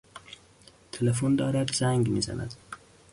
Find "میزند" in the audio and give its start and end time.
2.07-2.53